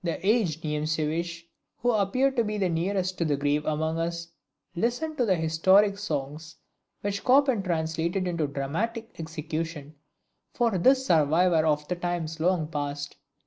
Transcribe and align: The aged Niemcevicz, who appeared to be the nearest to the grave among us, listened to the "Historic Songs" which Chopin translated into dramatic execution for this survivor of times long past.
The 0.03 0.25
aged 0.27 0.63
Niemcevicz, 0.63 1.43
who 1.77 1.91
appeared 1.91 2.35
to 2.37 2.43
be 2.43 2.57
the 2.57 2.69
nearest 2.69 3.19
to 3.19 3.25
the 3.25 3.37
grave 3.37 3.63
among 3.67 3.99
us, 3.99 4.29
listened 4.75 5.15
to 5.19 5.25
the 5.25 5.35
"Historic 5.35 5.99
Songs" 5.99 6.55
which 7.01 7.21
Chopin 7.23 7.61
translated 7.61 8.27
into 8.27 8.47
dramatic 8.47 9.13
execution 9.19 9.93
for 10.55 10.79
this 10.79 11.05
survivor 11.05 11.67
of 11.67 11.87
times 11.87 12.39
long 12.39 12.67
past. 12.67 13.17